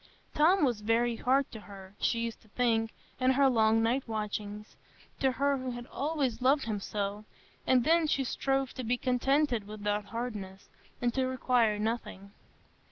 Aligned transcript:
Tom 0.33 0.65
was 0.65 0.81
very 0.81 1.17
hard 1.17 1.51
to 1.51 1.59
her, 1.59 1.93
she 1.99 2.21
used 2.21 2.41
to 2.41 2.47
think, 2.47 2.91
in 3.19 3.29
her 3.33 3.47
long 3.47 3.83
night 3.83 4.07
watchings,—to 4.07 5.33
her 5.33 5.59
who 5.59 5.69
had 5.69 5.85
always 5.85 6.41
loved 6.41 6.63
him 6.65 6.79
so; 6.79 7.23
and 7.67 7.83
then 7.83 8.07
she 8.07 8.23
strove 8.23 8.73
to 8.73 8.83
be 8.83 8.97
contented 8.97 9.67
with 9.67 9.83
that 9.83 10.05
hardness, 10.05 10.69
and 11.03 11.13
to 11.13 11.27
require 11.27 11.77
nothing. 11.77 12.31